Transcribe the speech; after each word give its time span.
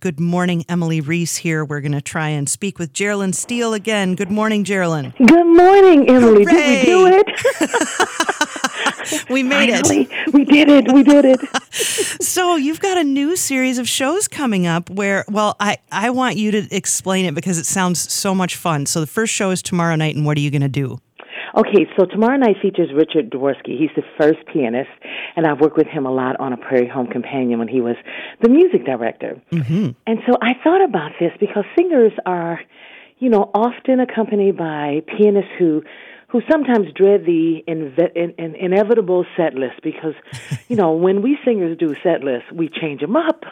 Good 0.00 0.20
morning, 0.20 0.64
Emily 0.68 1.00
Reese 1.00 1.38
here. 1.38 1.64
We're 1.64 1.80
going 1.80 1.90
to 1.90 2.00
try 2.00 2.28
and 2.28 2.48
speak 2.48 2.78
with 2.78 2.92
Geraldine 2.92 3.32
Steele 3.32 3.74
again. 3.74 4.14
Good 4.14 4.30
morning, 4.30 4.62
Geraldine. 4.62 5.12
Good 5.18 5.44
morning, 5.44 6.08
Emily. 6.08 6.44
Hooray! 6.44 6.84
Did 6.84 6.86
we 6.86 7.10
do 7.10 7.22
it? 7.26 8.04
We 9.30 9.42
made 9.42 9.70
Finally, 9.70 10.06
it. 10.10 10.32
we 10.34 10.44
did 10.44 10.68
it. 10.68 10.92
We 10.92 11.02
did 11.02 11.24
it. 11.24 11.40
So, 12.20 12.56
you've 12.56 12.80
got 12.80 12.98
a 12.98 13.04
new 13.04 13.36
series 13.36 13.78
of 13.78 13.88
shows 13.88 14.28
coming 14.28 14.66
up 14.66 14.90
where, 14.90 15.24
well, 15.28 15.56
I, 15.58 15.78
I 15.90 16.10
want 16.10 16.36
you 16.36 16.50
to 16.50 16.68
explain 16.74 17.24
it 17.24 17.34
because 17.34 17.58
it 17.58 17.66
sounds 17.66 18.12
so 18.12 18.34
much 18.34 18.56
fun. 18.56 18.86
So, 18.86 19.00
the 19.00 19.06
first 19.06 19.32
show 19.32 19.50
is 19.50 19.62
tomorrow 19.62 19.96
night, 19.96 20.14
and 20.14 20.26
what 20.26 20.36
are 20.36 20.40
you 20.40 20.50
going 20.50 20.62
to 20.62 20.68
do? 20.68 20.98
Okay, 21.58 21.88
so 21.98 22.04
tomorrow 22.04 22.36
night 22.36 22.54
features 22.62 22.88
Richard 22.94 23.30
Dworsky. 23.30 23.76
He's 23.76 23.90
the 23.96 24.04
first 24.16 24.38
pianist, 24.46 24.90
and 25.34 25.44
I've 25.44 25.60
worked 25.60 25.76
with 25.76 25.88
him 25.88 26.06
a 26.06 26.12
lot 26.12 26.38
on 26.38 26.52
A 26.52 26.56
Prairie 26.56 26.86
Home 26.86 27.08
Companion 27.08 27.58
when 27.58 27.66
he 27.66 27.80
was 27.80 27.96
the 28.40 28.48
music 28.48 28.86
director. 28.86 29.42
Mm-hmm. 29.50 29.88
And 30.06 30.18
so 30.28 30.36
I 30.40 30.52
thought 30.62 30.84
about 30.84 31.10
this 31.18 31.32
because 31.40 31.64
singers 31.76 32.12
are, 32.24 32.60
you 33.18 33.28
know, 33.28 33.50
often 33.54 33.98
accompanied 33.98 34.56
by 34.56 35.02
pianists 35.18 35.50
who 35.58 35.82
who 36.28 36.42
sometimes 36.50 36.92
dread 36.92 37.24
the 37.24 37.64
inve- 37.66 38.14
in, 38.14 38.34
in, 38.36 38.54
inevitable 38.54 39.24
set 39.34 39.54
list 39.54 39.80
because, 39.82 40.14
you 40.68 40.76
know, 40.76 40.92
when 40.92 41.22
we 41.22 41.38
singers 41.42 41.76
do 41.78 41.94
set 42.02 42.22
lists, 42.22 42.52
we 42.52 42.68
change 42.68 43.00
them 43.00 43.16
up. 43.16 43.44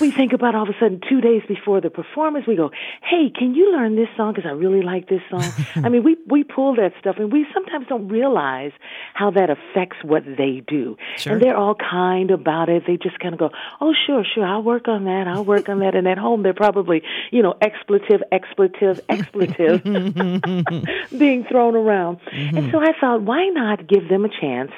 We 0.00 0.10
think 0.10 0.32
about 0.32 0.54
all 0.54 0.62
of 0.62 0.68
a 0.68 0.78
sudden 0.80 1.00
two 1.06 1.20
days 1.20 1.42
before 1.46 1.80
the 1.80 1.90
performance, 1.90 2.46
we 2.46 2.54
go, 2.54 2.70
"Hey, 3.02 3.30
can 3.36 3.54
you 3.54 3.72
learn 3.72 3.96
this 3.96 4.08
song? 4.16 4.32
Because 4.32 4.48
I 4.48 4.52
really 4.52 4.82
like 4.82 5.08
this 5.08 5.20
song." 5.28 5.44
I 5.84 5.88
mean, 5.88 6.04
we 6.04 6.16
we 6.26 6.44
pull 6.44 6.76
that 6.76 6.92
stuff, 7.00 7.16
and 7.18 7.32
we 7.32 7.46
sometimes 7.52 7.86
don't 7.88 8.08
realize 8.08 8.72
how 9.14 9.30
that 9.32 9.50
affects 9.50 9.96
what 10.04 10.22
they 10.24 10.62
do. 10.66 10.96
Sure. 11.16 11.32
And 11.32 11.42
they're 11.42 11.56
all 11.56 11.74
kind 11.74 12.30
about 12.30 12.68
it. 12.68 12.84
They 12.86 12.96
just 12.96 13.18
kind 13.18 13.34
of 13.34 13.40
go, 13.40 13.50
"Oh, 13.80 13.92
sure, 14.06 14.24
sure, 14.24 14.44
I'll 14.44 14.62
work 14.62 14.86
on 14.86 15.04
that. 15.04 15.26
I'll 15.26 15.44
work 15.44 15.68
on 15.68 15.80
that." 15.80 15.94
And 15.94 16.06
at 16.06 16.18
home, 16.18 16.42
they're 16.44 16.54
probably, 16.54 17.02
you 17.32 17.42
know, 17.42 17.54
expletive, 17.60 18.22
expletive, 18.30 19.00
expletive 19.08 19.82
being 21.18 21.44
thrown 21.44 21.74
around. 21.74 22.13
Mm-hmm. 22.16 22.56
And 22.56 22.72
so 22.72 22.78
I 22.78 22.92
thought, 23.00 23.22
why 23.22 23.48
not 23.48 23.86
give 23.88 24.08
them 24.08 24.24
a 24.24 24.28
chance 24.28 24.70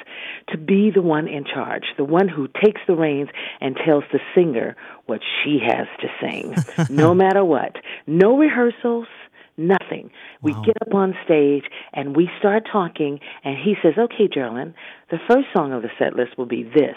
to 0.49 0.57
be 0.57 0.91
the 0.93 1.01
one 1.01 1.27
in 1.27 1.45
charge, 1.45 1.83
the 1.97 2.03
one 2.03 2.27
who 2.27 2.47
takes 2.63 2.81
the 2.87 2.95
reins 2.95 3.29
and 3.61 3.75
tells 3.85 4.03
the 4.11 4.19
singer 4.35 4.75
what 5.05 5.21
she 5.43 5.59
has 5.65 5.87
to 6.01 6.07
sing, 6.21 6.55
no 6.95 7.13
matter 7.13 7.43
what. 7.43 7.75
No 8.05 8.37
rehearsals. 8.37 9.07
Nothing. 9.59 10.11
We 10.43 10.53
get 10.53 10.77
up 10.83 10.93
on 10.93 11.15
stage 11.25 11.63
and 11.91 12.15
we 12.15 12.29
start 12.37 12.67
talking, 12.71 13.19
and 13.43 13.57
he 13.57 13.73
says, 13.81 13.93
"Okay, 13.97 14.29
Geraldine, 14.31 14.75
the 15.09 15.17
first 15.27 15.47
song 15.51 15.73
of 15.73 15.81
the 15.81 15.89
set 15.97 16.15
list 16.15 16.37
will 16.37 16.45
be 16.45 16.61
this. 16.61 16.95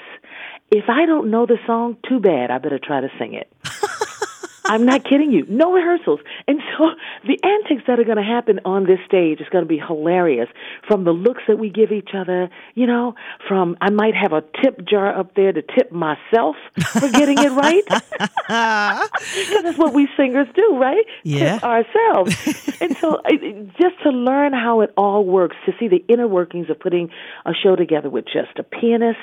If 0.70 0.84
I 0.90 1.06
don't 1.06 1.30
know 1.30 1.46
the 1.46 1.56
song, 1.66 1.96
too 2.06 2.20
bad. 2.20 2.50
I 2.50 2.58
better 2.58 2.78
try 2.78 3.00
to 3.00 3.08
sing 3.18 3.32
it." 3.32 3.50
I'm 4.70 4.84
not 4.84 5.02
kidding 5.02 5.32
you. 5.32 5.44
No 5.48 5.72
rehearsals. 5.72 6.20
And 6.46 6.60
so 6.78 6.90
the 7.24 7.38
antics 7.42 7.82
that 7.86 8.00
are 8.00 8.04
going 8.04 8.16
to 8.16 8.22
happen 8.22 8.60
on 8.64 8.84
this 8.84 8.98
stage 9.06 9.40
is 9.40 9.48
going 9.50 9.64
to 9.64 9.68
be 9.68 9.78
hilarious 9.78 10.48
from 10.86 11.04
the 11.04 11.12
looks 11.12 11.42
that 11.48 11.58
we 11.58 11.68
give 11.70 11.92
each 11.92 12.10
other, 12.14 12.48
you 12.74 12.86
know, 12.86 13.14
from 13.46 13.76
I 13.80 13.90
might 13.90 14.14
have 14.14 14.32
a 14.32 14.42
tip 14.62 14.84
jar 14.86 15.16
up 15.18 15.34
there 15.34 15.52
to 15.52 15.62
tip 15.62 15.92
myself 15.92 16.56
for 16.92 17.08
getting 17.10 17.38
it 17.38 17.52
right. 17.52 17.84
Because 18.50 19.62
that's 19.62 19.78
what 19.78 19.94
we 19.94 20.08
singers 20.16 20.48
do, 20.54 20.76
right? 20.78 21.04
Yeah. 21.22 21.54
Tip 21.54 21.64
ourselves. 21.64 22.80
and 22.80 22.96
so 22.96 23.20
just 23.80 24.02
to 24.02 24.10
learn 24.10 24.52
how 24.52 24.80
it 24.80 24.92
all 24.96 25.24
works, 25.24 25.56
to 25.66 25.72
see 25.78 25.88
the 25.88 26.04
inner 26.08 26.26
workings 26.26 26.68
of 26.68 26.80
putting 26.80 27.10
a 27.44 27.52
show 27.54 27.76
together 27.76 28.10
with 28.10 28.24
just 28.24 28.58
a 28.58 28.62
pianist 28.62 29.18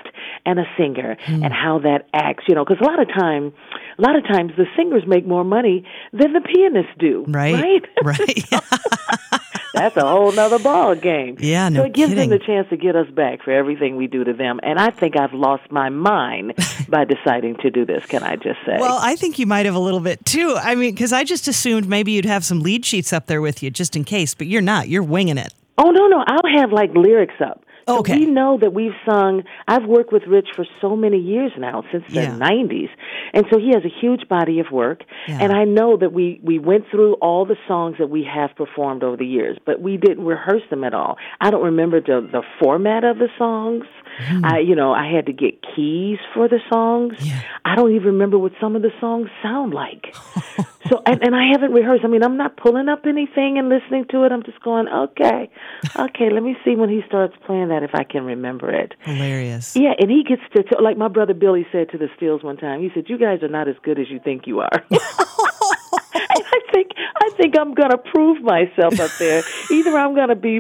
and 0.46 0.60
a 0.60 0.66
singer 0.78 1.18
hmm. 1.26 1.44
and 1.44 1.54
how 1.54 1.80
that 1.80 2.08
acts, 2.14 2.46
you 2.48 2.56
know, 2.56 2.64
because 2.64 2.80
a 2.82 2.86
lot 2.86 3.02
of 3.02 3.08
time, 3.08 3.54
a 3.98 4.02
lot 4.02 4.16
of 4.16 4.24
times 4.24 4.52
the 4.58 4.66
singers 4.76 5.04
make 5.06 5.26
more 5.26 5.44
money 5.44 5.86
than 6.14 6.34
the 6.34 6.42
pianists 6.42 6.94
do. 7.00 7.26
Right. 7.28 7.56
Right. 7.56 7.87
Right. 8.04 8.44
That's 9.74 9.96
a 9.96 10.02
whole 10.08 10.32
nother 10.32 10.58
ball 10.58 10.96
game. 10.96 11.38
Yeah, 11.40 11.70
no 11.70 11.82
So 11.82 11.86
it 11.86 11.94
gives 11.94 12.10
kidding. 12.12 12.30
them 12.32 12.40
the 12.40 12.44
chance 12.44 12.68
to 12.70 12.78
get 12.78 12.96
us 12.96 13.08
back 13.12 13.44
for 13.44 13.52
everything 13.52 13.96
we 13.96 14.08
do 14.08 14.24
to 14.24 14.34
them. 14.34 14.60
And 14.64 14.80
I 14.80 14.90
think 14.90 15.16
I've 15.20 15.34
lost 15.34 15.72
my 15.72 15.90
mind 15.90 16.54
by 16.90 17.06
deciding 17.06 17.58
to 17.58 17.70
do 17.70 17.86
this, 17.86 18.04
can 18.08 18.24
I 18.24 18.38
just 18.38 18.58
say? 18.66 18.78
well, 18.80 18.98
I 19.00 19.16
think 19.16 19.38
you 19.38 19.46
might 19.46 19.68
have 19.68 19.76
a 19.76 19.80
little 19.80 20.00
bit 20.00 20.26
too. 20.26 20.56
I 20.60 20.74
mean, 20.74 20.96
because 20.96 21.14
I 21.14 21.24
just 21.24 21.48
assumed 21.48 21.88
maybe 21.88 22.12
you'd 22.14 22.26
have 22.26 22.44
some 22.44 22.62
lead 22.62 22.86
sheets 22.86 23.14
up 23.14 23.28
there 23.28 23.42
with 23.42 23.62
you 23.62 23.70
just 23.70 23.96
in 23.96 24.04
case, 24.04 24.34
but 24.34 24.48
you're 24.48 24.64
not. 24.64 24.90
You're 24.90 25.04
winging 25.04 25.38
it. 25.38 25.54
Oh 25.78 25.92
no, 25.92 26.08
no, 26.08 26.24
I'll 26.26 26.60
have 26.60 26.72
like 26.72 26.92
lyrics 26.96 27.36
up. 27.40 27.64
So 27.88 28.00
Okay. 28.00 28.18
we 28.20 28.26
know 28.26 28.58
that 28.60 28.74
we've 28.74 28.96
sung. 29.10 29.44
I've 29.68 29.86
worked 29.86 30.12
with 30.12 30.24
Rich 30.28 30.50
for 30.56 30.66
so 30.82 30.96
many 30.96 31.18
years 31.18 31.52
now, 31.58 31.84
since 31.92 32.04
the 32.08 32.22
Yeah. 32.24 32.38
'90s, 32.38 32.90
and 33.34 33.46
so 33.50 33.58
he 33.58 33.70
has 33.70 33.84
a 33.86 33.90
huge 34.02 34.28
body 34.28 34.60
of 34.60 34.72
work. 34.72 35.04
Yeah. 35.28 35.40
And 35.42 35.54
I 35.54 35.64
know 35.64 35.96
that 35.98 36.12
we 36.14 36.40
we 36.44 36.60
went 36.60 36.86
through 36.92 37.14
all 37.16 37.46
the 37.46 37.58
songs 37.68 37.98
that 38.00 38.10
we 38.10 38.24
have 38.24 38.56
performed 38.56 39.04
over 39.04 39.16
the 39.18 39.26
years, 39.26 39.58
but 39.66 39.80
we 39.82 39.96
didn't 39.98 40.26
rehearse 40.26 40.64
them 40.70 40.84
at 40.84 40.94
all. 40.94 41.18
I 41.40 41.50
don't 41.50 41.64
remember 41.64 42.02
the 42.02 42.20
the 42.30 42.44
format 42.62 43.04
of 43.04 43.18
the 43.20 43.30
songs. 43.38 43.86
Hmm. 44.28 44.44
I, 44.44 44.60
you 44.60 44.76
know, 44.76 44.94
I 44.94 45.06
had 45.12 45.28
to 45.28 45.34
get 45.34 45.62
keys 45.76 46.18
for 46.34 46.48
the 46.48 46.60
songs. 46.70 47.14
Yeah. 47.22 47.40
I 47.64 47.76
don't 47.76 47.94
even 47.94 48.08
remember 48.08 48.38
what 48.40 48.52
some 48.60 48.76
of 48.76 48.82
the 48.82 48.92
songs 49.00 49.30
sound 49.44 49.74
like. 49.74 50.16
so, 50.90 51.02
and, 51.06 51.24
and 51.24 51.36
I 51.36 51.52
haven't 51.52 51.72
rehearsed. 51.72 52.04
I 52.04 52.08
mean, 52.08 52.24
I'm 52.24 52.38
not 52.38 52.58
pulling 52.58 52.90
up 52.90 53.06
anything 53.06 53.58
and 53.58 53.70
listening 53.70 54.06
to 54.12 54.24
it. 54.24 54.32
I'm 54.32 54.44
just 54.44 54.62
going, 54.62 54.88
okay, 54.88 55.50
okay. 55.96 56.30
Let 56.32 56.44
me 56.44 56.56
see 56.64 56.76
when 56.76 56.90
he 56.90 57.02
starts 57.08 57.36
playing 57.46 57.70
that 57.70 57.84
if 57.84 57.92
I 57.94 58.04
can 58.04 58.24
remember 58.24 58.74
it. 58.74 58.94
Hilarious. 59.02 59.76
Yeah, 59.76 59.94
and 60.00 60.10
he 60.10 60.24
gets 60.24 60.42
to 60.56 60.64
t- 60.64 60.82
like 60.82 60.98
my 60.98 61.08
brother 61.08 61.34
Billy 61.34 61.66
said 61.72 61.90
to 61.92 61.98
the 61.98 62.08
Steeles 62.16 62.44
one 62.44 62.58
time. 62.58 62.82
He 62.82 62.90
said, 62.94 63.06
"You 63.08 63.18
guys 63.18 63.44
are 63.44 63.48
not 63.48 63.68
as 63.68 63.76
good 63.84 64.00
as 64.00 64.10
you 64.10 64.20
think 64.20 64.48
you 64.48 64.60
are." 64.60 64.70
and 64.92 66.44
I 66.44 66.60
think 66.72 66.92
I 66.96 67.30
think 67.38 67.58
I'm 67.58 67.74
going 67.74 67.92
to 67.92 67.98
prove 67.98 68.42
myself 68.42 69.00
up 69.00 69.12
there. 69.20 69.44
Either 69.72 69.98
I'm 69.98 70.16
going 70.16 70.30
to 70.30 70.36
be 70.36 70.60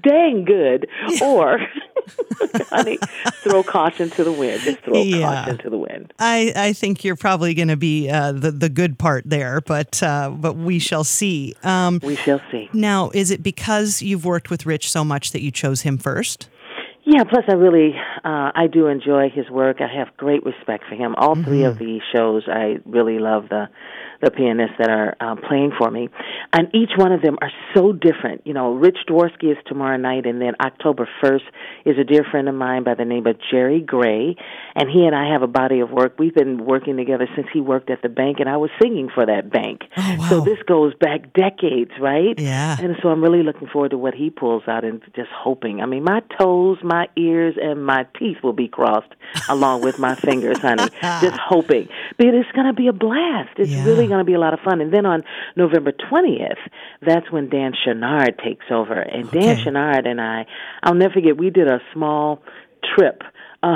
dang 0.00 0.44
good, 0.44 0.88
or 1.22 1.58
honey, 2.70 2.98
throw 3.42 3.62
caution 3.62 4.10
to 4.10 4.24
the 4.24 4.32
wind. 4.32 4.60
Just 4.62 4.80
throw 4.80 5.02
Yeah. 5.02 5.44
caution 5.44 5.58
to 5.58 5.70
the 5.70 5.78
wind. 5.78 6.12
I, 6.18 6.52
I 6.56 6.72
think 6.72 7.04
you're 7.04 7.16
probably 7.16 7.54
going 7.54 7.68
to 7.68 7.76
be 7.76 8.08
uh, 8.10 8.32
the 8.32 8.50
the 8.50 8.68
good 8.68 8.98
part 8.98 9.24
there, 9.26 9.60
but 9.60 10.02
uh, 10.02 10.30
but 10.30 10.54
we 10.56 10.78
shall 10.78 11.04
see. 11.04 11.54
Um, 11.62 12.00
We 12.02 12.16
shall 12.16 12.40
see. 12.50 12.68
now, 12.72 13.10
is 13.14 13.30
it 13.30 13.42
because 13.42 14.02
you've 14.02 14.24
worked 14.24 14.50
with 14.50 14.66
Rich 14.66 14.90
so 14.90 15.04
much 15.04 15.32
that 15.32 15.42
you 15.42 15.50
chose 15.50 15.82
him 15.82 15.98
first? 15.98 16.48
Yeah, 17.10 17.24
plus 17.24 17.44
I 17.48 17.54
really 17.54 17.94
uh 18.22 18.52
I 18.54 18.66
do 18.70 18.88
enjoy 18.88 19.30
his 19.30 19.48
work. 19.48 19.78
I 19.80 19.88
have 19.98 20.14
great 20.18 20.44
respect 20.44 20.84
for 20.90 20.94
him. 20.94 21.14
All 21.16 21.36
three 21.42 21.64
of 21.64 21.78
the 21.78 22.00
shows 22.14 22.42
I 22.46 22.80
really 22.84 23.18
love 23.18 23.48
the 23.48 23.70
the 24.20 24.30
pianists 24.30 24.74
that 24.78 24.90
are 24.90 25.16
uh, 25.20 25.36
playing 25.48 25.72
for 25.78 25.90
me. 25.90 26.08
And 26.52 26.68
each 26.74 26.90
one 26.96 27.12
of 27.12 27.22
them 27.22 27.38
are 27.40 27.52
so 27.74 27.92
different. 27.92 28.42
You 28.44 28.52
know, 28.52 28.74
Rich 28.74 28.98
Dworsky 29.08 29.52
is 29.52 29.56
tomorrow 29.66 29.96
night 29.96 30.26
and 30.26 30.40
then 30.40 30.54
October 30.60 31.08
1st 31.22 31.46
is 31.84 31.96
a 31.98 32.04
dear 32.04 32.24
friend 32.28 32.48
of 32.48 32.54
mine 32.54 32.82
by 32.82 32.94
the 32.94 33.04
name 33.04 33.26
of 33.26 33.36
Jerry 33.50 33.80
Gray 33.80 34.34
and 34.74 34.90
he 34.90 35.06
and 35.06 35.14
I 35.14 35.32
have 35.32 35.42
a 35.42 35.46
body 35.46 35.80
of 35.80 35.90
work. 35.90 36.16
We've 36.18 36.34
been 36.34 36.64
working 36.64 36.96
together 36.96 37.28
since 37.36 37.46
he 37.52 37.60
worked 37.60 37.90
at 37.90 38.02
the 38.02 38.08
bank 38.08 38.38
and 38.40 38.48
I 38.48 38.56
was 38.56 38.70
singing 38.82 39.08
for 39.14 39.24
that 39.24 39.50
bank. 39.50 39.82
Oh, 39.96 40.16
wow. 40.18 40.28
So 40.28 40.40
this 40.40 40.58
goes 40.66 40.94
back 40.94 41.32
decades, 41.34 41.92
right? 42.00 42.38
Yeah. 42.38 42.76
And 42.80 42.96
so 43.02 43.10
I'm 43.10 43.22
really 43.22 43.44
looking 43.44 43.68
forward 43.68 43.92
to 43.92 43.98
what 43.98 44.14
he 44.14 44.30
pulls 44.30 44.64
out 44.66 44.84
and 44.84 45.00
just 45.14 45.30
hoping. 45.32 45.80
I 45.80 45.86
mean, 45.86 46.02
my 46.02 46.22
toes, 46.40 46.78
my 46.82 46.97
ears, 47.16 47.54
and 47.60 47.84
my 47.84 48.06
teeth 48.18 48.38
will 48.42 48.52
be 48.52 48.68
crossed 48.68 49.12
along 49.48 49.82
with 49.82 49.98
my 49.98 50.16
fingers, 50.24 50.58
honey. 50.60 50.90
Just 51.22 51.36
hoping. 51.38 51.88
But 52.16 52.28
it's 52.28 52.50
going 52.52 52.66
to 52.66 52.72
be 52.72 52.88
a 52.88 52.92
blast. 52.92 53.50
It's 53.58 53.70
Yeah. 53.72 53.84
really 53.84 54.06
going 54.06 54.18
to 54.18 54.24
be 54.24 54.34
a 54.34 54.38
lot 54.40 54.54
of 54.54 54.60
fun. 54.60 54.80
And 54.80 54.92
then 54.92 55.06
on 55.06 55.22
November 55.56 55.92
20th, 55.92 56.58
that's 57.04 57.30
when 57.30 57.48
Dan 57.48 57.72
Chouinard 57.72 58.42
takes 58.42 58.66
over. 58.70 58.94
And 58.98 59.30
Dan 59.30 59.56
Okay. 59.56 59.64
Chouinard 59.64 60.06
and 60.06 60.20
I, 60.20 60.46
I'll 60.82 60.94
never 60.94 61.14
forget, 61.14 61.36
we 61.36 61.50
did 61.50 61.68
a 61.68 61.80
small 61.92 62.42
trip 62.96 63.22
uh, 63.62 63.74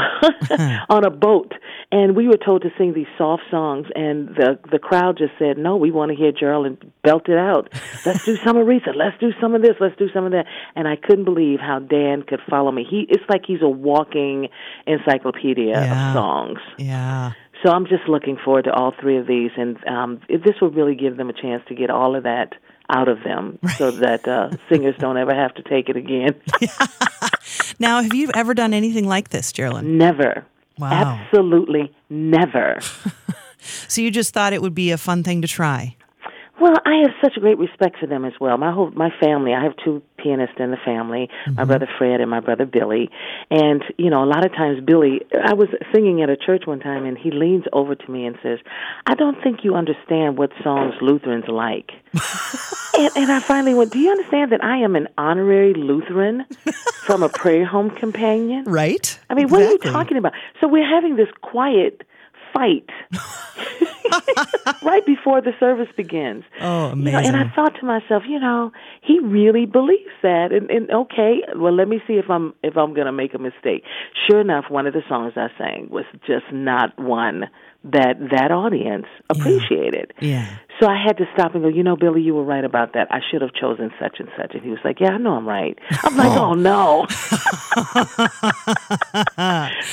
on 0.88 1.04
a 1.04 1.10
boat, 1.10 1.52
and 1.90 2.14
we 2.14 2.28
were 2.28 2.36
told 2.36 2.62
to 2.62 2.70
sing 2.78 2.94
these 2.94 3.06
soft 3.18 3.42
songs, 3.50 3.86
and 3.94 4.28
the 4.36 4.58
the 4.70 4.78
crowd 4.78 5.18
just 5.18 5.32
said, 5.38 5.58
"No, 5.58 5.76
we 5.76 5.90
want 5.90 6.10
to 6.10 6.16
hear 6.16 6.30
Geraldine 6.32 6.78
belt 7.02 7.28
it 7.28 7.36
out. 7.38 7.68
Let's 8.06 8.24
do 8.24 8.36
some 8.36 8.56
Aretha. 8.56 8.94
Let's 8.94 9.18
do 9.18 9.32
some 9.40 9.54
of 9.54 9.62
this. 9.62 9.76
Let's 9.80 9.96
do 9.96 10.08
some 10.14 10.24
of 10.24 10.32
that." 10.32 10.46
And 10.76 10.86
I 10.86 10.96
couldn't 10.96 11.24
believe 11.24 11.58
how 11.60 11.80
Dan 11.80 12.22
could 12.22 12.40
follow 12.48 12.70
me. 12.70 12.84
He 12.88 13.06
it's 13.08 13.24
like 13.28 13.42
he's 13.46 13.62
a 13.62 13.68
walking 13.68 14.48
encyclopedia 14.86 15.72
Yeah. 15.72 16.08
of 16.10 16.14
songs. 16.14 16.58
Yeah. 16.78 17.32
So 17.64 17.70
I'm 17.70 17.86
just 17.86 18.08
looking 18.08 18.36
forward 18.44 18.64
to 18.64 18.72
all 18.72 18.92
three 19.00 19.18
of 19.18 19.26
these, 19.26 19.52
and 19.56 19.76
um, 19.86 20.20
this 20.28 20.60
will 20.60 20.70
really 20.70 20.96
give 20.96 21.16
them 21.16 21.28
a 21.30 21.32
chance 21.32 21.62
to 21.68 21.74
get 21.74 21.90
all 21.90 22.16
of 22.16 22.24
that 22.24 22.54
out 22.90 23.08
of 23.08 23.22
them, 23.22 23.58
so 23.76 23.90
that 23.92 24.26
uh, 24.26 24.50
singers 24.68 24.94
don't 24.98 25.16
ever 25.16 25.32
have 25.34 25.54
to 25.54 25.62
take 25.62 25.88
it 25.88 25.96
again. 25.96 26.34
Now, 27.78 28.02
have 28.02 28.14
you 28.14 28.30
ever 28.34 28.54
done 28.54 28.72
anything 28.74 29.06
like 29.06 29.30
this, 29.30 29.52
Geraldine? 29.52 29.98
never, 29.98 30.44
Wow. 30.78 31.20
absolutely 31.26 31.92
never. 32.10 32.78
So 33.86 34.00
you 34.00 34.10
just 34.10 34.34
thought 34.34 34.52
it 34.52 34.60
would 34.60 34.74
be 34.74 34.90
a 34.90 34.98
fun 34.98 35.22
thing 35.22 35.40
to 35.42 35.46
try? 35.48 35.94
Well, 36.62 36.74
I 36.86 37.02
have 37.02 37.10
such 37.20 37.36
a 37.36 37.40
great 37.40 37.58
respect 37.58 37.98
for 37.98 38.06
them 38.06 38.24
as 38.24 38.34
well. 38.40 38.56
My 38.56 38.70
whole 38.70 38.92
my 38.92 39.10
family, 39.20 39.52
I 39.52 39.64
have 39.64 39.72
two 39.84 40.00
pianists 40.16 40.54
in 40.60 40.70
the 40.70 40.76
family, 40.76 41.28
mm-hmm. 41.28 41.56
my 41.56 41.64
brother 41.64 41.88
Fred 41.98 42.20
and 42.20 42.30
my 42.30 42.38
brother 42.38 42.66
Billy. 42.66 43.10
And, 43.50 43.82
you 43.98 44.10
know, 44.10 44.22
a 44.22 44.30
lot 44.30 44.46
of 44.46 44.52
times 44.52 44.78
Billy 44.86 45.22
I 45.32 45.54
was 45.54 45.66
singing 45.92 46.22
at 46.22 46.30
a 46.30 46.36
church 46.36 46.62
one 46.64 46.78
time 46.78 47.04
and 47.04 47.18
he 47.18 47.32
leans 47.32 47.64
over 47.72 47.96
to 47.96 48.10
me 48.12 48.26
and 48.26 48.38
says, 48.44 48.60
"I 49.06 49.16
don't 49.16 49.42
think 49.42 49.64
you 49.64 49.74
understand 49.74 50.38
what 50.38 50.52
songs 50.62 50.94
Lutherans 51.00 51.48
like." 51.48 51.90
and, 52.96 53.10
and 53.16 53.32
I 53.32 53.40
finally 53.40 53.74
went, 53.74 53.90
"Do 53.90 53.98
you 53.98 54.12
understand 54.12 54.52
that 54.52 54.62
I 54.62 54.76
am 54.76 54.94
an 54.94 55.08
honorary 55.18 55.74
Lutheran 55.74 56.46
from 57.06 57.24
a 57.24 57.28
Prairie 57.28 57.64
Home 57.64 57.90
Companion?" 57.90 58.66
Right? 58.66 59.18
I 59.28 59.34
mean, 59.34 59.46
exactly. 59.46 59.66
what 59.66 59.68
are 59.68 59.88
you 59.88 59.92
talking 59.92 60.16
about? 60.16 60.32
So 60.60 60.68
we're 60.68 60.88
having 60.88 61.16
this 61.16 61.28
quiet 61.40 62.02
fight 62.52 62.88
right 64.82 65.04
before 65.06 65.40
the 65.40 65.52
service 65.58 65.88
begins. 65.96 66.44
Oh, 66.60 66.86
amazing! 66.86 67.24
You 67.24 67.32
know, 67.32 67.38
and 67.38 67.50
I 67.50 67.54
thought 67.54 67.74
to 67.80 67.86
myself, 67.86 68.24
you 68.28 68.38
know, 68.38 68.72
he 69.00 69.18
really 69.20 69.66
believes 69.66 70.10
that. 70.22 70.52
And, 70.52 70.70
and 70.70 70.90
okay, 70.90 71.42
well, 71.56 71.74
let 71.74 71.88
me 71.88 72.00
see 72.06 72.14
if 72.14 72.30
I'm 72.30 72.54
if 72.62 72.76
I'm 72.76 72.94
going 72.94 73.06
to 73.06 73.12
make 73.12 73.34
a 73.34 73.38
mistake. 73.38 73.84
Sure 74.28 74.40
enough, 74.40 74.66
one 74.68 74.86
of 74.86 74.94
the 74.94 75.02
songs 75.08 75.32
I 75.36 75.48
sang 75.58 75.88
was 75.90 76.04
just 76.26 76.46
not 76.52 76.98
one 76.98 77.48
that 77.84 78.14
that 78.30 78.52
audience 78.52 79.06
appreciated. 79.28 80.12
Yeah. 80.20 80.28
yeah. 80.28 80.56
So 80.82 80.88
I 80.88 81.00
had 81.00 81.16
to 81.18 81.26
stop 81.32 81.54
and 81.54 81.62
go, 81.62 81.68
you 81.68 81.84
know, 81.84 81.94
Billy, 81.94 82.22
you 82.22 82.34
were 82.34 82.42
right 82.42 82.64
about 82.64 82.94
that. 82.94 83.06
I 83.12 83.20
should 83.30 83.40
have 83.40 83.54
chosen 83.54 83.92
such 84.00 84.16
and 84.18 84.28
such. 84.36 84.54
And 84.54 84.64
he 84.64 84.70
was 84.70 84.80
like, 84.82 84.98
yeah, 84.98 85.12
I 85.12 85.18
know 85.18 85.34
I'm 85.34 85.46
right. 85.46 85.78
I'm 86.02 86.16
like, 86.16 86.36
oh, 86.36 86.46
oh 86.46 86.54
no. 86.54 87.06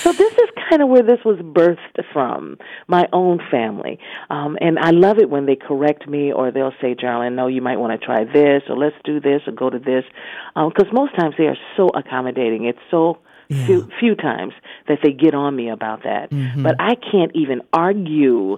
so 0.01 0.11
this 0.11 0.33
is 0.33 0.49
kind 0.67 0.81
of 0.81 0.89
where 0.89 1.03
this 1.03 1.19
was 1.23 1.37
birthed 1.41 2.03
from, 2.11 2.57
my 2.87 3.07
own 3.13 3.39
family. 3.51 3.99
Um, 4.31 4.57
and 4.61 4.79
I 4.79 4.89
love 4.89 5.19
it 5.19 5.29
when 5.29 5.45
they 5.45 5.55
correct 5.55 6.07
me 6.07 6.33
or 6.33 6.49
they'll 6.49 6.73
say, 6.81 6.95
Jarlin, 6.95 7.35
no, 7.35 7.45
you 7.45 7.61
might 7.61 7.77
want 7.77 7.99
to 7.99 8.03
try 8.03 8.23
this 8.23 8.63
or 8.67 8.75
let's 8.75 8.95
do 9.03 9.19
this 9.19 9.43
or 9.45 9.53
go 9.53 9.69
to 9.69 9.77
this. 9.77 10.05
Because 10.55 10.87
um, 10.87 10.95
most 10.95 11.15
times 11.15 11.35
they 11.37 11.45
are 11.45 11.57
so 11.77 11.89
accommodating. 11.89 12.65
It's 12.65 12.79
so 12.89 13.19
yeah. 13.47 13.63
few, 13.67 13.87
few 13.99 14.15
times 14.15 14.53
that 14.87 15.01
they 15.03 15.11
get 15.11 15.35
on 15.35 15.55
me 15.55 15.69
about 15.69 16.01
that. 16.01 16.31
Mm-hmm. 16.31 16.63
But 16.63 16.77
I 16.79 16.95
can't 16.95 17.29
even 17.35 17.61
argue 17.73 18.57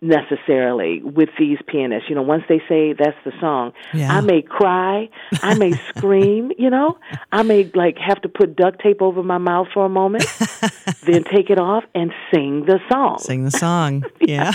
necessarily 0.00 1.02
with 1.02 1.28
these 1.38 1.58
pianists. 1.66 2.08
You 2.08 2.14
know, 2.14 2.22
once 2.22 2.44
they 2.48 2.60
say 2.68 2.94
that's 2.94 3.16
the 3.24 3.32
song, 3.40 3.72
yeah. 3.92 4.16
I 4.16 4.20
may 4.20 4.40
cry, 4.40 5.10
I 5.42 5.54
may 5.54 5.72
scream, 5.88 6.52
you 6.58 6.70
know, 6.70 6.98
I 7.32 7.42
may 7.42 7.70
like 7.74 7.98
have 7.98 8.20
to 8.22 8.28
put 8.28 8.56
duct 8.56 8.80
tape 8.80 9.02
over 9.02 9.22
my 9.22 9.38
mouth 9.38 9.68
for 9.72 9.84
a 9.84 9.88
moment, 9.88 10.24
then 11.02 11.24
take 11.24 11.50
it 11.50 11.58
off 11.58 11.84
and 11.94 12.12
sing 12.32 12.64
the 12.64 12.80
song. 12.90 13.18
Sing 13.18 13.44
the 13.44 13.50
song. 13.50 14.04
yeah. 14.20 14.52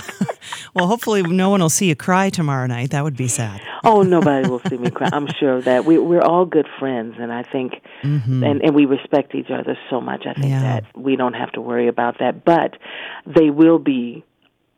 well, 0.73 0.87
hopefully 0.87 1.21
no 1.21 1.49
one 1.49 1.61
will 1.61 1.69
see 1.69 1.87
you 1.87 1.95
cry 1.95 2.29
tomorrow 2.29 2.65
night. 2.65 2.89
That 2.91 3.03
would 3.03 3.17
be 3.17 3.27
sad. 3.27 3.61
oh, 3.83 4.01
nobody 4.01 4.49
will 4.49 4.61
see 4.61 4.77
me 4.77 4.89
cry. 4.89 5.09
I'm 5.13 5.27
sure 5.39 5.57
of 5.57 5.65
that. 5.65 5.85
We 5.85 5.99
we're 5.99 6.21
all 6.21 6.45
good 6.45 6.67
friends 6.79 7.15
and 7.19 7.31
I 7.31 7.43
think 7.43 7.81
mm-hmm. 8.03 8.43
and 8.43 8.63
and 8.63 8.75
we 8.75 8.85
respect 8.85 9.35
each 9.35 9.51
other 9.51 9.77
so 9.89 10.01
much. 10.01 10.25
I 10.25 10.33
think 10.33 10.47
yeah. 10.47 10.61
that 10.61 10.97
we 10.97 11.15
don't 11.15 11.33
have 11.33 11.51
to 11.51 11.61
worry 11.61 11.87
about 11.87 12.17
that, 12.19 12.43
but 12.43 12.77
they 13.27 13.51
will 13.51 13.79
be 13.79 14.23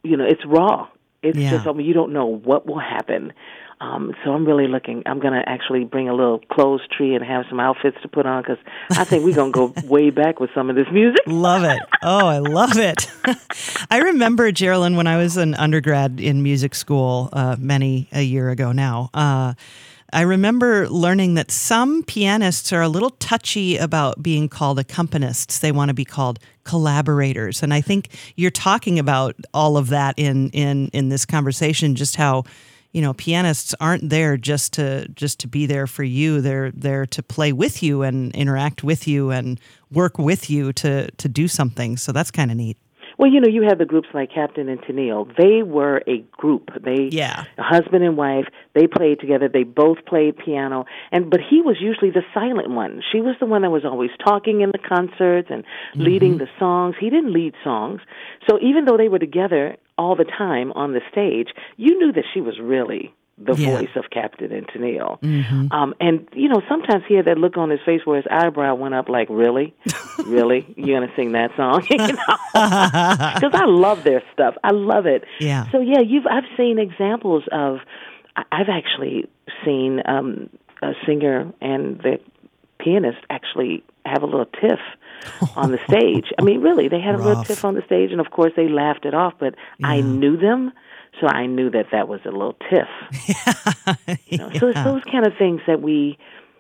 you 0.06 0.18
know, 0.18 0.26
it's 0.26 0.46
raw. 0.46 0.88
It's 1.22 1.38
yeah. 1.38 1.52
just, 1.52 1.68
I 1.68 1.74
mean, 1.74 1.88
you 1.88 1.94
don't 1.94 2.14
know 2.14 2.28
what 2.28 2.68
will 2.68 2.80
happen. 2.80 3.34
Um, 3.82 4.14
so 4.24 4.32
I'm 4.32 4.46
really 4.46 4.68
looking. 4.68 5.04
I'm 5.06 5.20
going 5.20 5.34
to 5.34 5.48
actually 5.48 5.84
bring 5.84 6.08
a 6.08 6.14
little 6.14 6.40
clothes 6.40 6.82
tree 6.96 7.14
and 7.14 7.24
have 7.26 7.46
some 7.50 7.60
outfits 7.60 7.98
to 8.04 8.08
put 8.08 8.26
on 8.26 8.42
because 8.42 8.58
I 8.92 9.04
think 9.04 9.26
we're 9.26 9.36
going 9.36 9.52
to 9.52 9.74
go 9.74 9.74
way 9.88 10.12
back 10.12 10.40
with 10.40 10.50
some 10.56 10.70
of 10.70 10.78
this 10.78 10.88
music. 10.92 11.20
love 11.28 11.64
it. 11.64 11.80
Oh, 12.02 12.26
I 12.26 12.38
love 12.38 12.78
it. 12.78 13.08
I 13.92 14.00
remember 14.00 14.52
Geraldine 14.52 14.96
when 14.96 15.08
I 15.08 15.18
was 15.18 15.36
an 15.36 15.56
undergrad 15.56 16.22
in 16.22 16.42
music 16.42 16.74
school 16.74 17.30
uh, 17.34 17.58
many 17.60 18.08
a 18.14 18.22
year 18.22 18.50
ago 18.50 18.72
now. 18.72 19.10
Uh, 19.14 19.56
I 20.14 20.22
remember 20.22 20.88
learning 20.90 21.34
that 21.34 21.52
some 21.52 22.04
pianists 22.04 22.72
are 22.72 22.82
a 22.82 22.88
little 22.88 23.12
touchy 23.12 23.78
about 23.78 24.22
being 24.22 24.48
called 24.48 24.80
accompanists. 24.80 25.60
They 25.60 25.72
want 25.72 25.90
to 25.90 25.94
be 25.94 26.06
called 26.06 26.40
collaborators. 26.64 27.64
And 27.64 27.74
I 27.74 27.82
think 27.82 28.10
you're 28.36 28.52
talking 28.52 29.00
about 29.00 29.36
all 29.54 29.78
of 29.78 29.90
that 29.90 30.16
in 30.18 30.50
in 30.52 30.90
in 30.90 31.10
this 31.10 31.26
conversation 31.26 31.96
just 31.96 32.16
how 32.16 32.44
you 32.96 33.02
know 33.02 33.14
pianists 33.14 33.76
aren't 33.82 34.10
there 34.10 34.38
just 34.38 34.74
to 34.74 35.08
just 35.10 35.40
to 35.40 35.48
be 35.50 35.66
there 35.66 35.86
for 35.86 36.04
you 36.04 36.40
they're 36.40 36.72
there 36.72 37.06
to 37.06 37.22
play 37.22 37.52
with 37.52 37.84
you 37.84 38.04
and 38.04 38.34
interact 38.34 38.84
with 38.86 39.06
you 39.06 39.32
and 39.32 39.60
work 39.92 40.18
with 40.18 40.50
you 40.50 40.72
to 40.72 41.12
to 41.12 41.28
do 41.28 41.50
something 41.50 41.98
so 41.98 42.14
that's 42.14 42.32
kind 42.32 42.52
of 42.52 42.58
neat 42.58 42.78
well, 43.18 43.32
you 43.32 43.40
know, 43.40 43.48
you 43.48 43.64
have 43.64 43.78
the 43.78 43.86
groups 43.86 44.08
like 44.14 44.32
Captain 44.34 44.70
and 44.70 44.82
Tennille. 44.82 45.36
They 45.38 45.64
were 45.64 46.02
a 46.08 46.20
group. 46.32 46.70
They, 46.84 47.10
yeah, 47.12 47.46
husband 47.58 48.04
and 48.04 48.18
wife. 48.18 48.46
They 48.74 48.88
played 48.88 49.20
together. 49.20 49.48
They 49.48 49.64
both 49.64 50.06
played 50.06 50.38
piano, 50.38 50.86
and 51.12 51.30
but 51.30 51.40
he 51.40 51.62
was 51.62 51.78
usually 51.80 52.12
the 52.12 52.24
silent 52.34 52.70
one. 52.70 53.02
She 53.12 53.22
was 53.22 53.36
the 53.40 53.46
one 53.46 53.62
that 53.62 53.72
was 53.72 53.86
always 53.86 54.12
talking 54.24 54.62
in 54.62 54.72
the 54.72 54.80
concerts 54.80 55.50
and 55.50 55.64
mm-hmm. 55.64 56.02
leading 56.02 56.38
the 56.38 56.48
songs. 56.60 56.96
He 57.00 57.10
didn't 57.10 57.34
lead 57.34 57.54
songs, 57.64 58.02
so 58.50 58.60
even 58.62 58.86
though 58.86 58.98
they 58.98 59.10
were 59.10 59.20
together 59.20 59.78
all 59.98 60.16
the 60.16 60.26
time 60.26 60.72
on 60.74 60.94
the 60.94 61.02
stage, 61.12 61.50
you 61.78 61.98
knew 61.98 62.12
that 62.12 62.26
she 62.34 62.42
was 62.42 62.60
really 62.60 63.14
the 63.38 63.54
yeah. 63.54 63.78
voice 63.78 63.90
of 63.96 64.06
Captain 64.12 64.50
Tennille. 64.50 65.20
Mm-hmm. 65.20 65.72
Um, 65.72 65.94
and 66.00 66.28
you 66.34 66.48
know, 66.48 66.62
sometimes 66.70 67.04
he 67.08 67.16
had 67.16 67.26
that 67.26 67.38
look 67.38 67.58
on 67.58 67.70
his 67.70 67.82
face 67.86 68.02
where 68.06 68.18
his 68.18 68.26
eyebrow 68.32 68.76
went 68.76 68.94
up, 68.94 69.10
like, 69.10 69.28
"Really, 69.30 69.76
really, 70.26 70.74
you're 70.78 71.00
gonna 71.00 71.12
sing 71.16 71.34
that 71.34 71.52
song?" 71.56 71.86
Because 72.56 73.52
I 73.54 73.66
love 73.66 74.06
their 74.06 74.24
stuff. 74.32 74.56
I 74.64 74.72
love 74.72 75.06
it. 75.06 75.26
Yeah. 75.40 75.70
So 75.72 75.82
yeah, 75.82 76.00
you've 76.00 76.26
I've 76.26 76.46
seen 76.58 76.80
examples 76.80 77.44
of. 77.52 77.80
I've 78.52 78.68
actually 78.68 79.30
seen 79.64 80.02
um, 80.06 80.50
a 80.82 80.92
singer 81.06 81.54
and 81.62 81.98
the 82.00 82.20
pianist 82.80 83.20
actually 83.30 83.82
have 84.06 84.24
a 84.24 84.26
little 84.26 84.46
tiff 84.46 84.80
on 85.56 85.72
the 85.72 85.80
stage. 85.88 86.26
I 86.38 86.44
mean, 86.44 86.62
really, 86.62 86.90
they 86.90 87.00
had 87.00 87.16
a 87.16 87.18
Rough. 87.18 87.28
little 87.28 87.44
tiff 87.46 87.66
on 87.66 87.76
the 87.76 87.82
stage, 87.86 88.12
and 88.12 88.20
of 88.20 88.32
course 88.32 88.52
they 88.56 88.68
laughed 88.68 89.06
it 89.06 89.14
off. 89.14 89.34
But 89.40 89.56
yeah. 89.80 89.88
I 89.88 90.02
knew 90.02 90.38
them 90.38 90.74
so 91.22 91.28
I 91.28 91.46
knew 91.46 91.70
that 91.72 91.88
that 91.92 92.08
was 92.08 92.22
a 92.26 92.32
little 92.32 92.56
tiff. 92.70 92.88
yeah. 93.28 94.16
you 94.28 94.38
know, 94.38 94.52
so 94.60 94.68
it's 94.68 94.84
those 94.84 95.04
kind 95.04 95.26
of 95.26 95.34
things 95.38 95.62
that 95.68 95.82
we 95.82 96.18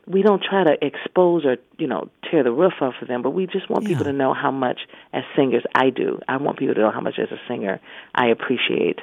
we 0.07 0.21
don't 0.21 0.43
try 0.43 0.63
to 0.63 0.77
expose 0.85 1.45
or 1.45 1.57
you 1.77 1.87
know 1.87 2.09
tear 2.29 2.43
the 2.43 2.51
roof 2.51 2.73
off 2.81 2.95
of 3.01 3.07
them, 3.07 3.21
but 3.21 3.31
we 3.31 3.47
just 3.47 3.69
want 3.69 3.83
yeah. 3.83 3.89
people 3.89 4.05
to 4.05 4.13
know 4.13 4.33
how 4.33 4.51
much 4.51 4.81
as 5.13 5.23
singers 5.35 5.63
I 5.73 5.89
do. 5.89 6.19
I 6.27 6.37
want 6.37 6.59
people 6.59 6.75
to 6.75 6.81
know 6.81 6.91
how 6.91 7.01
much 7.01 7.19
as 7.19 7.31
a 7.31 7.39
singer 7.47 7.79
I 8.13 8.27
appreciate 8.27 8.99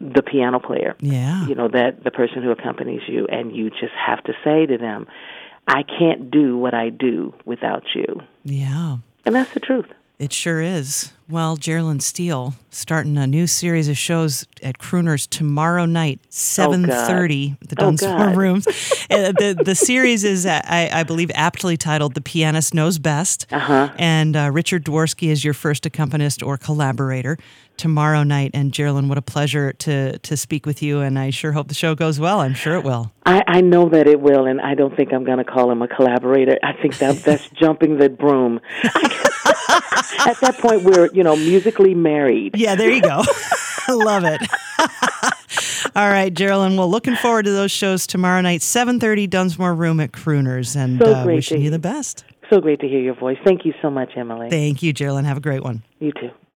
the 0.00 0.22
piano 0.22 0.58
player. 0.58 0.96
Yeah. 1.00 1.46
You 1.46 1.54
know 1.54 1.68
that 1.68 2.02
the 2.02 2.10
person 2.10 2.42
who 2.42 2.50
accompanies 2.50 3.02
you, 3.06 3.26
and 3.26 3.54
you 3.54 3.70
just 3.70 3.94
have 3.94 4.22
to 4.24 4.32
say 4.42 4.66
to 4.66 4.78
them, 4.78 5.06
"I 5.66 5.82
can't 5.82 6.30
do 6.30 6.56
what 6.56 6.74
I 6.74 6.88
do 6.88 7.34
without 7.44 7.84
you." 7.94 8.22
Yeah. 8.44 8.98
And 9.24 9.34
that's 9.34 9.52
the 9.52 9.60
truth. 9.60 9.86
It 10.18 10.32
sure 10.32 10.60
is. 10.60 11.12
Well, 11.28 11.56
Geraldine 11.56 12.00
Steele 12.00 12.54
starting 12.70 13.16
a 13.16 13.26
new 13.26 13.46
series 13.46 13.88
of 13.88 13.96
shows 13.96 14.46
at 14.62 14.78
Crooners 14.78 15.26
tomorrow 15.28 15.86
night, 15.86 16.20
seven 16.28 16.86
thirty, 16.86 17.54
oh, 17.54 17.66
the 17.68 17.74
Dunsmore 17.74 18.30
oh 18.30 18.34
Rooms. 18.34 18.66
uh, 19.10 19.32
the 19.32 19.60
the 19.64 19.74
series 19.74 20.24
is, 20.24 20.44
uh, 20.44 20.60
I, 20.64 20.90
I, 20.92 21.02
believe, 21.04 21.30
aptly 21.34 21.76
titled 21.76 22.14
"The 22.14 22.20
Pianist 22.20 22.74
Knows 22.74 22.98
Best," 22.98 23.46
uh-huh. 23.50 23.94
and 23.98 24.36
uh, 24.36 24.50
Richard 24.52 24.84
Dworsky 24.84 25.28
is 25.28 25.42
your 25.42 25.54
first 25.54 25.86
accompanist 25.86 26.42
or 26.42 26.58
collaborator 26.58 27.38
tomorrow 27.78 28.22
night. 28.22 28.50
And 28.52 28.72
Geraldine, 28.72 29.08
what 29.08 29.16
a 29.16 29.22
pleasure 29.22 29.72
to 29.72 30.18
to 30.18 30.36
speak 30.36 30.66
with 30.66 30.82
you, 30.82 31.00
and 31.00 31.18
I 31.18 31.30
sure 31.30 31.52
hope 31.52 31.68
the 31.68 31.74
show 31.74 31.94
goes 31.94 32.20
well. 32.20 32.40
I'm 32.40 32.54
sure 32.54 32.76
it 32.76 32.84
will. 32.84 33.10
I, 33.24 33.42
I 33.46 33.60
know 33.60 33.88
that 33.88 34.06
it 34.06 34.20
will, 34.20 34.46
and 34.46 34.60
I 34.60 34.74
don't 34.74 34.94
think 34.94 35.12
I'm 35.12 35.24
going 35.24 35.38
to 35.38 35.44
call 35.44 35.70
him 35.70 35.80
a 35.80 35.88
collaborator. 35.88 36.58
I 36.62 36.74
think 36.74 36.98
that 36.98 37.18
that's 37.24 37.48
jumping 37.54 37.96
the 37.96 38.10
broom. 38.10 38.60
At 40.26 40.40
that 40.40 40.58
point, 40.58 40.82
we're 40.82 41.10
you 41.12 41.22
know 41.22 41.36
musically 41.36 41.94
married. 41.94 42.56
Yeah, 42.56 42.74
there 42.74 42.90
you 42.90 43.02
go. 43.02 43.22
I 43.88 43.92
love 43.92 44.24
it. 44.24 44.40
All 45.96 46.08
right, 46.08 46.32
Geraldine. 46.32 46.76
Well, 46.76 46.88
looking 46.88 47.16
forward 47.16 47.44
to 47.44 47.50
those 47.50 47.70
shows 47.70 48.06
tomorrow 48.06 48.40
night, 48.40 48.60
7.30 48.60 49.28
Dunsmore 49.28 49.74
Room 49.74 50.00
at 50.00 50.12
Crooners. 50.12 50.74
And 50.76 50.98
so 50.98 51.12
uh, 51.12 51.26
wishing 51.26 51.60
you 51.60 51.70
the 51.70 51.78
best. 51.78 52.24
So 52.48 52.60
great 52.60 52.80
to 52.80 52.88
hear 52.88 53.00
your 53.00 53.14
voice. 53.14 53.36
Thank 53.44 53.64
you 53.64 53.74
so 53.82 53.90
much, 53.90 54.12
Emily. 54.16 54.48
Thank 54.48 54.82
you, 54.82 54.92
Geraldine. 54.92 55.24
Have 55.24 55.36
a 55.36 55.40
great 55.40 55.62
one. 55.62 55.82
You 55.98 56.12
too. 56.12 56.30